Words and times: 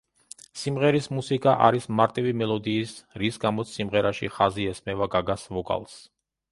სიმღერის 0.61 1.07
მუსიკა 1.17 1.53
არის 1.67 1.85
მარტივი 1.99 2.33
მელოდიის 2.41 2.97
რის 3.25 3.41
გამოც 3.47 3.75
სიმღერაში 3.77 4.35
ხაზი 4.39 4.71
ესმევა 4.75 5.15
გაგას 5.19 5.51
ვოკალს. 5.59 6.05